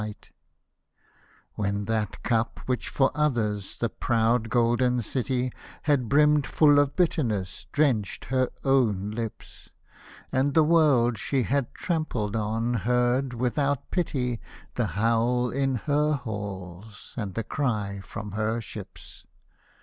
Hosted 0.01 0.07
by 0.09 0.13
Google 0.15 0.33
40 1.57 1.69
IRISH 1.69 1.73
MELODIES 1.73 1.77
When 1.77 1.85
that 1.85 2.23
cup, 2.23 2.59
which 2.65 2.89
for 2.89 3.11
others 3.13 3.77
the 3.77 3.89
proud 3.89 4.49
Golden 4.49 5.01
City 5.03 5.51
Had 5.83 6.09
brimmed 6.09 6.47
full 6.47 6.79
of 6.79 6.95
bitterness, 6.95 7.67
drenched 7.71 8.25
her 8.25 8.49
own 8.63 9.11
lips; 9.11 9.69
And 10.31 10.55
the 10.55 10.63
world 10.63 11.19
she 11.19 11.43
had 11.43 11.71
trampled 11.75 12.35
on 12.35 12.73
heard, 12.73 13.35
without 13.35 13.91
pity, 13.91 14.39
The 14.73 14.87
howl 14.97 15.51
in 15.51 15.75
her 15.85 16.13
halls, 16.13 17.13
and 17.15 17.35
the 17.35 17.43
cry 17.43 18.01
from 18.03 18.31
her 18.31 18.59
ships. 18.59 19.27